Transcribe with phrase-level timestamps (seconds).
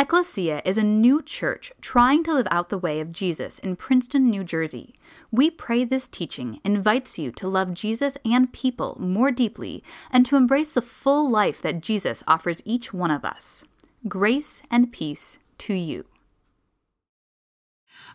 [0.00, 4.30] Ecclesia is a new church trying to live out the way of Jesus in Princeton,
[4.30, 4.94] New Jersey.
[5.30, 10.36] We pray this teaching invites you to love Jesus and people more deeply and to
[10.36, 13.62] embrace the full life that Jesus offers each one of us.
[14.08, 16.06] Grace and peace to you.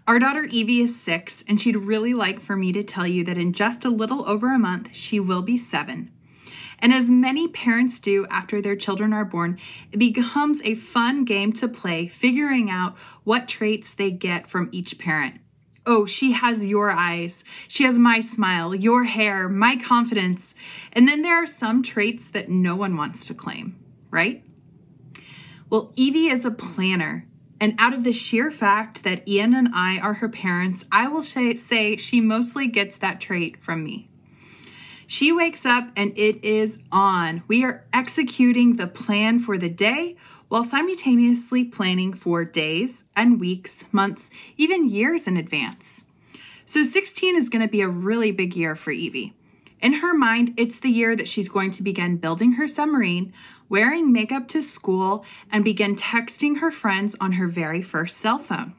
[0.07, 3.37] Our daughter Evie is six, and she'd really like for me to tell you that
[3.37, 6.09] in just a little over a month, she will be seven.
[6.79, 9.59] And as many parents do after their children are born,
[9.91, 14.97] it becomes a fun game to play, figuring out what traits they get from each
[14.97, 15.39] parent.
[15.87, 17.43] Oh, she has your eyes.
[17.67, 20.55] She has my smile, your hair, my confidence.
[20.91, 23.77] And then there are some traits that no one wants to claim,
[24.09, 24.43] right?
[25.69, 27.27] Well, Evie is a planner.
[27.59, 31.23] And out of the sheer fact that Ian and I are her parents, I will
[31.23, 34.09] say she mostly gets that trait from me.
[35.07, 37.43] She wakes up and it is on.
[37.47, 40.15] We are executing the plan for the day
[40.47, 46.05] while simultaneously planning for days and weeks, months, even years in advance.
[46.65, 49.33] So 16 is going to be a really big year for Evie.
[49.81, 53.33] In her mind, it's the year that she's going to begin building her submarine,
[53.69, 58.73] wearing makeup to school, and begin texting her friends on her very first cell phone.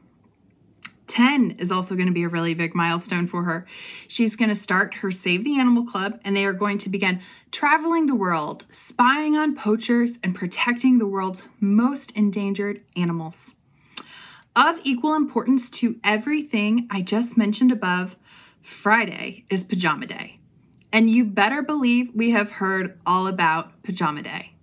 [1.07, 3.67] 10 is also going to be a really big milestone for her.
[4.09, 7.21] She's going to start her Save the Animal Club, and they are going to begin
[7.51, 13.55] traveling the world, spying on poachers, and protecting the world's most endangered animals.
[14.55, 18.17] Of equal importance to everything I just mentioned above,
[18.63, 20.41] Friday is Pajama Day.
[20.93, 24.56] And you better believe we have heard all about Pajama Day.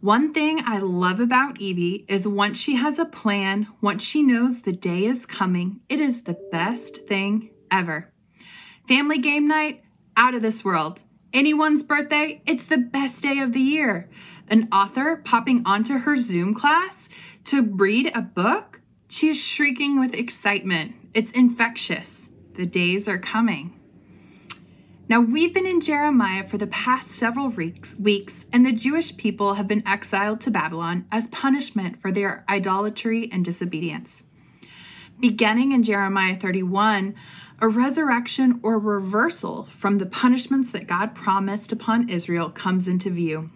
[0.00, 4.62] One thing I love about Evie is once she has a plan, once she knows
[4.62, 8.12] the day is coming, it is the best thing ever.
[8.86, 9.82] Family game night,
[10.16, 11.02] out of this world.
[11.32, 14.08] Anyone's birthday, it's the best day of the year.
[14.46, 17.08] An author popping onto her Zoom class
[17.46, 20.94] to read a book, she is shrieking with excitement.
[21.12, 22.28] It's infectious.
[22.54, 23.77] The days are coming.
[25.08, 27.96] Now, we've been in Jeremiah for the past several weeks,
[28.52, 33.42] and the Jewish people have been exiled to Babylon as punishment for their idolatry and
[33.42, 34.24] disobedience.
[35.18, 37.14] Beginning in Jeremiah 31,
[37.58, 43.48] a resurrection or reversal from the punishments that God promised upon Israel comes into view.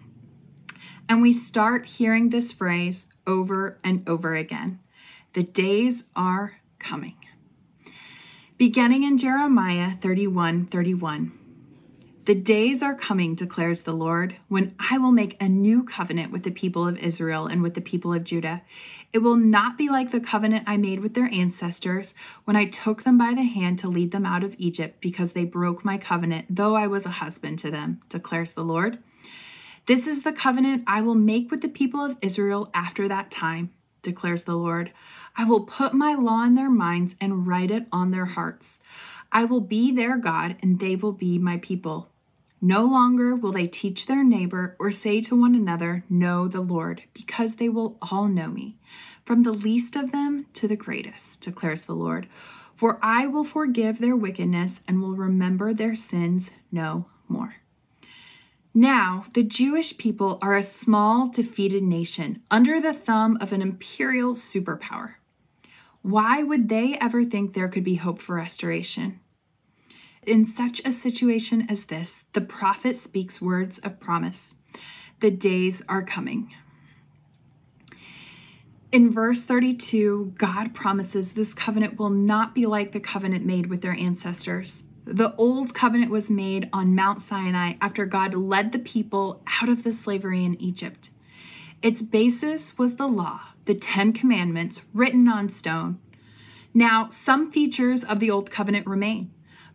[1.07, 4.79] And we start hearing this phrase over and over again
[5.33, 7.17] The days are coming.
[8.57, 11.42] Beginning in Jeremiah 31 31.
[12.25, 16.43] The days are coming, declares the Lord, when I will make a new covenant with
[16.43, 18.61] the people of Israel and with the people of Judah.
[19.11, 22.13] It will not be like the covenant I made with their ancestors
[22.45, 25.43] when I took them by the hand to lead them out of Egypt because they
[25.43, 28.99] broke my covenant, though I was a husband to them, declares the Lord.
[29.85, 33.71] This is the covenant I will make with the people of Israel after that time,
[34.01, 34.93] declares the Lord.
[35.35, 38.79] I will put my law in their minds and write it on their hearts.
[39.29, 42.11] I will be their God, and they will be my people.
[42.65, 47.03] No longer will they teach their neighbor or say to one another, Know the Lord,
[47.13, 48.77] because they will all know me,
[49.25, 52.29] from the least of them to the greatest, declares the Lord.
[52.73, 57.55] For I will forgive their wickedness and will remember their sins no more.
[58.73, 64.35] Now, the Jewish people are a small, defeated nation under the thumb of an imperial
[64.35, 65.15] superpower.
[66.01, 69.19] Why would they ever think there could be hope for restoration?
[70.25, 74.55] In such a situation as this, the prophet speaks words of promise.
[75.19, 76.53] The days are coming.
[78.93, 83.81] In verse 32, God promises this covenant will not be like the covenant made with
[83.81, 84.83] their ancestors.
[85.03, 89.83] The old covenant was made on Mount Sinai after God led the people out of
[89.83, 91.09] the slavery in Egypt.
[91.81, 95.99] Its basis was the law, the Ten Commandments written on stone.
[96.73, 99.32] Now, some features of the old covenant remain.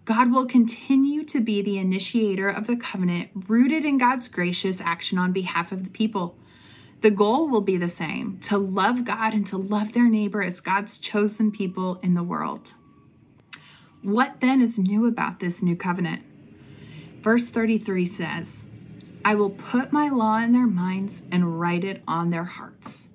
[0.09, 5.19] God will continue to be the initiator of the covenant, rooted in God's gracious action
[5.19, 6.35] on behalf of the people.
[7.03, 10.63] The goal will be the same to love God and to love their neighbor as
[10.63, 12.73] God's chosen people in the world.
[14.01, 16.23] What then is new about this new covenant?
[17.21, 18.65] Verse 33 says,
[19.27, 23.11] I will put my law in their minds and write it on their hearts.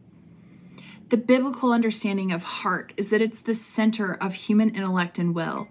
[1.10, 5.70] The biblical understanding of heart is that it's the center of human intellect and will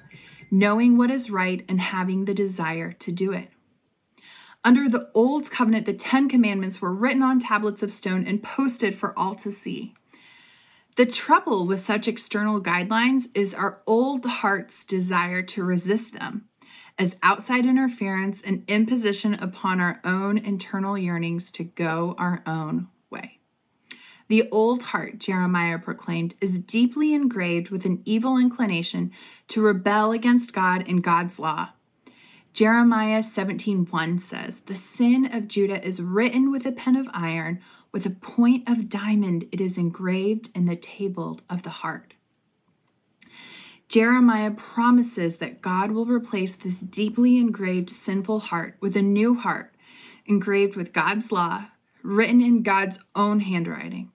[0.52, 3.48] knowing what is right and having the desire to do it.
[4.62, 8.94] Under the Old Covenant, the Ten Commandments were written on tablets of stone and posted
[8.94, 9.94] for all to see.
[10.96, 16.48] The trouble with such external guidelines is our old heart's desire to resist them
[16.98, 22.88] as outside interference and imposition upon our own internal yearnings to go our own.
[24.32, 29.12] The old heart, Jeremiah proclaimed, is deeply engraved with an evil inclination
[29.48, 31.72] to rebel against God and God's law.
[32.54, 37.60] Jeremiah 17:1 says, "The sin of Judah is written with a pen of iron,
[37.92, 42.14] with a point of diamond it is engraved in the table of the heart."
[43.86, 49.74] Jeremiah promises that God will replace this deeply engraved sinful heart with a new heart,
[50.24, 51.66] engraved with God's law,
[52.02, 54.08] written in God's own handwriting.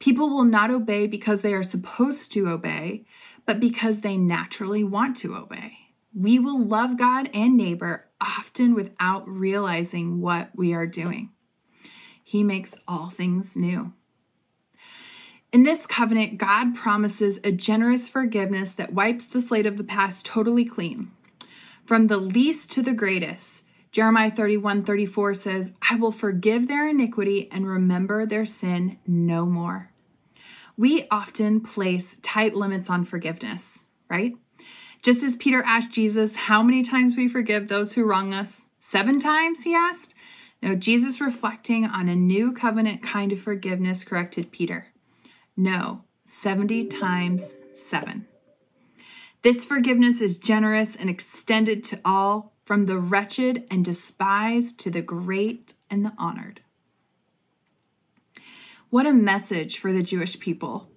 [0.00, 3.04] People will not obey because they are supposed to obey,
[3.46, 5.74] but because they naturally want to obey.
[6.14, 11.30] We will love God and neighbor often without realizing what we are doing.
[12.24, 13.92] He makes all things new.
[15.52, 20.24] In this covenant, God promises a generous forgiveness that wipes the slate of the past
[20.24, 21.10] totally clean.
[21.84, 27.48] From the least to the greatest, Jeremiah 31 34 says, I will forgive their iniquity
[27.50, 29.90] and remember their sin no more.
[30.76, 34.34] We often place tight limits on forgiveness, right?
[35.02, 39.18] Just as Peter asked Jesus how many times we forgive those who wrong us, seven
[39.18, 40.14] times, he asked.
[40.62, 44.88] No, Jesus, reflecting on a new covenant kind of forgiveness, corrected Peter.
[45.56, 48.26] No, 70 times 7.
[49.42, 55.02] This forgiveness is generous and extended to all, from the wretched and despised to the
[55.02, 56.60] great and the honored.
[58.90, 60.88] What a message for the Jewish people.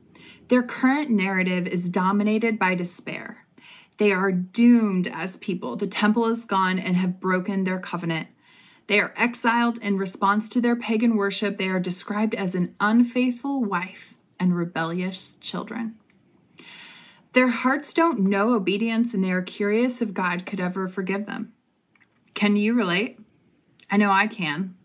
[0.50, 3.48] Their current narrative is dominated by despair.
[3.98, 5.76] They are doomed as people.
[5.76, 8.28] The temple is gone and have broken their covenant.
[8.86, 11.58] They are exiled in response to their pagan worship.
[11.58, 15.96] They are described as an unfaithful wife and rebellious children.
[17.32, 21.52] Their hearts don't know obedience and they are curious if God could ever forgive them.
[22.34, 23.20] Can you relate?
[23.90, 24.76] I know I can.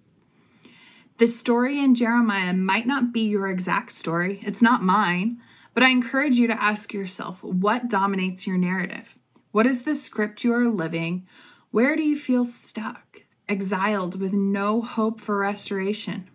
[1.19, 5.41] The story in Jeremiah might not be your exact story, it's not mine,
[5.75, 9.17] but I encourage you to ask yourself what dominates your narrative?
[9.51, 11.27] What is the script you are living?
[11.71, 16.29] Where do you feel stuck, exiled with no hope for restoration?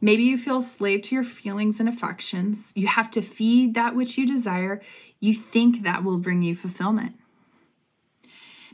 [0.00, 2.72] Maybe you feel slave to your feelings and affections.
[2.74, 4.80] You have to feed that which you desire.
[5.18, 7.16] You think that will bring you fulfillment.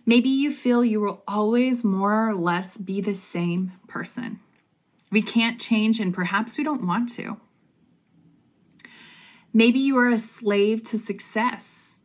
[0.07, 4.41] Maybe you feel you will always more or less be the same person.
[5.11, 7.39] We can't change, and perhaps we don't want to.
[9.53, 11.99] Maybe you are a slave to success.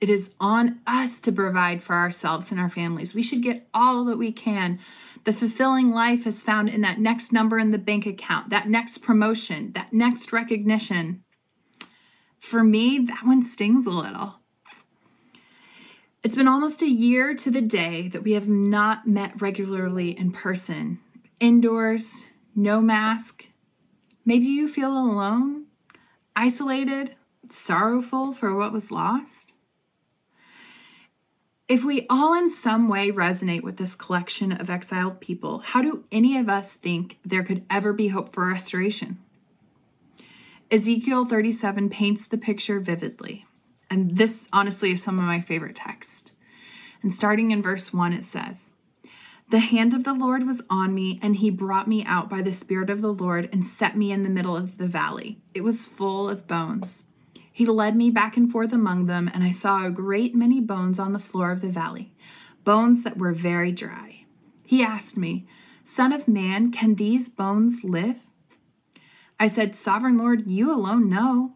[0.00, 3.14] It is on us to provide for ourselves and our families.
[3.14, 4.78] We should get all that we can
[5.26, 8.98] the fulfilling life is found in that next number in the bank account, that next
[8.98, 11.24] promotion, that next recognition.
[12.38, 14.36] For me, that one stings a little.
[16.22, 20.32] It's been almost a year to the day that we have not met regularly in
[20.32, 20.98] person,
[21.38, 22.24] indoors,
[22.54, 23.46] no mask.
[24.24, 25.66] Maybe you feel alone,
[26.34, 27.14] isolated,
[27.50, 29.52] sorrowful for what was lost.
[31.68, 36.04] If we all in some way resonate with this collection of exiled people, how do
[36.12, 39.18] any of us think there could ever be hope for restoration?
[40.70, 43.46] Ezekiel 37 paints the picture vividly.
[43.90, 46.32] And this, honestly, is some of my favorite text.
[47.02, 48.72] And starting in verse 1, it says,
[49.50, 52.52] The hand of the Lord was on me, and he brought me out by the
[52.52, 55.38] Spirit of the Lord and set me in the middle of the valley.
[55.54, 57.04] It was full of bones.
[57.52, 60.98] He led me back and forth among them, and I saw a great many bones
[60.98, 62.12] on the floor of the valley,
[62.64, 64.26] bones that were very dry.
[64.66, 65.46] He asked me,
[65.82, 68.18] Son of man, can these bones live?
[69.38, 71.55] I said, Sovereign Lord, you alone know.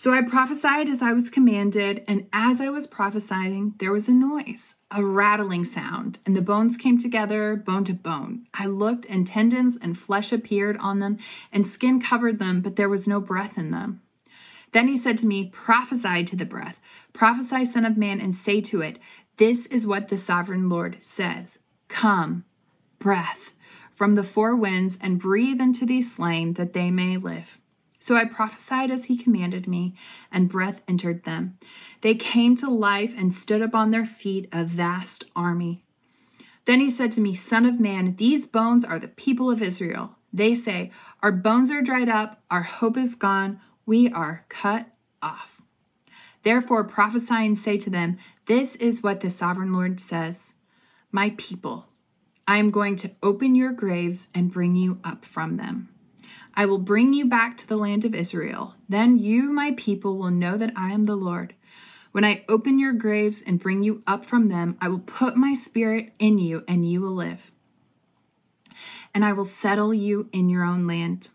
[0.00, 4.12] So I prophesied as I was commanded, and as I was prophesying, there was a
[4.12, 8.46] noise, a rattling sound, and the bones came together, bone to bone.
[8.54, 11.18] I looked, and tendons and flesh appeared on them,
[11.52, 14.00] and skin covered them, but there was no breath in them.
[14.70, 16.80] Then he said to me, Prophesy to the breath,
[17.12, 18.98] prophesy, Son of Man, and say to it,
[19.36, 22.46] This is what the sovereign Lord says Come,
[22.98, 23.52] breath,
[23.92, 27.59] from the four winds, and breathe into these slain that they may live.
[28.10, 29.94] So I prophesied as he commanded me,
[30.32, 31.54] and breath entered them.
[32.00, 35.84] They came to life and stood up on their feet, a vast army.
[36.64, 40.16] Then he said to me, Son of man, these bones are the people of Israel.
[40.32, 40.90] They say,
[41.22, 44.88] Our bones are dried up, our hope is gone we are cut
[45.22, 45.62] off.
[46.42, 50.54] Therefore prophesy and say to them, This is what the sovereign Lord says
[51.12, 51.86] My people,
[52.48, 55.90] I am going to open your graves and bring you up from them.
[56.54, 58.74] I will bring you back to the land of Israel.
[58.88, 61.54] Then you, my people, will know that I am the Lord.
[62.12, 65.54] When I open your graves and bring you up from them, I will put my
[65.54, 67.52] spirit in you and you will live.
[69.14, 71.30] And I will settle you in your own land.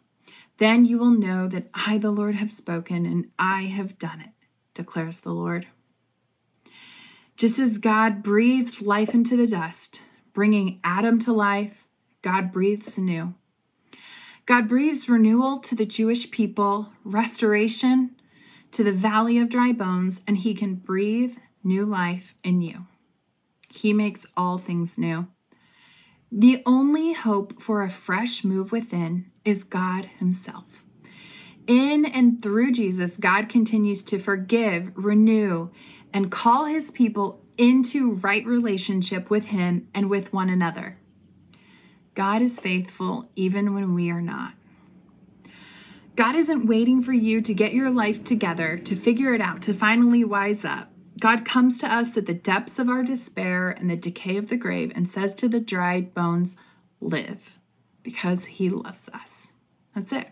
[0.57, 4.31] Then you will know that I, the Lord, have spoken and I have done it,
[4.73, 5.67] declares the Lord.
[7.37, 10.01] Just as God breathed life into the dust,
[10.33, 11.85] bringing Adam to life,
[12.21, 13.33] God breathes anew.
[14.45, 18.15] God breathes renewal to the Jewish people, restoration
[18.71, 22.85] to the valley of dry bones, and He can breathe new life in you.
[23.69, 25.27] He makes all things new.
[26.31, 30.65] The only hope for a fresh move within is God Himself.
[31.65, 35.71] In and through Jesus, God continues to forgive, renew,
[36.13, 40.99] and call His people into right relationship with Him and with one another.
[42.15, 44.53] God is faithful even when we are not.
[46.15, 49.73] God isn't waiting for you to get your life together, to figure it out, to
[49.73, 50.89] finally wise up.
[51.19, 54.55] God comes to us at the depths of our despair and the decay of the
[54.55, 56.55] grave and says to the dried bones,
[57.01, 57.57] Live,
[58.01, 59.51] because he loves us.
[59.93, 60.29] That's it.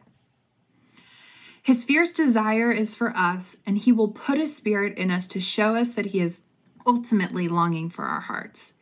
[1.62, 5.40] His fierce desire is for us, and he will put his spirit in us to
[5.40, 6.42] show us that he is
[6.86, 8.74] ultimately longing for our hearts.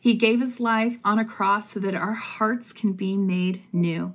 [0.00, 4.14] He gave his life on a cross so that our hearts can be made new.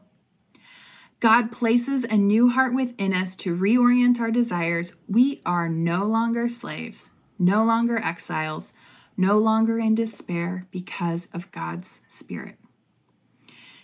[1.20, 4.96] God places a new heart within us to reorient our desires.
[5.08, 8.74] We are no longer slaves, no longer exiles,
[9.16, 12.58] no longer in despair because of God's Spirit.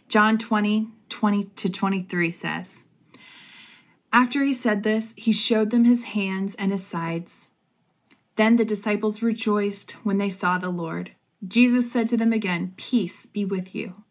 [0.10, 2.86] John 20, 20 to 23 says,
[4.12, 7.50] After he said this, he showed them his hands and his sides.
[8.36, 11.12] Then the disciples rejoiced when they saw the Lord.
[11.48, 14.04] Jesus said to them again, Peace be with you.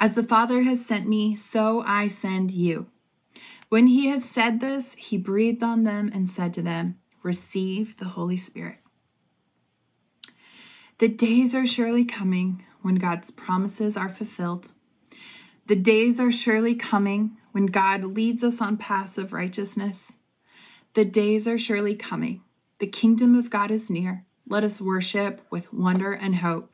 [0.00, 2.88] As the Father has sent me, so I send you.
[3.68, 8.06] When he has said this, he breathed on them and said to them, Receive the
[8.06, 8.78] Holy Spirit.
[10.98, 14.70] The days are surely coming when God's promises are fulfilled.
[15.66, 20.18] The days are surely coming when God leads us on paths of righteousness.
[20.94, 22.42] The days are surely coming.
[22.78, 24.24] The kingdom of God is near.
[24.48, 26.72] Let us worship with wonder and hope.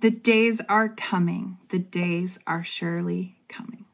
[0.00, 1.58] The days are coming.
[1.68, 3.84] The days are surely coming.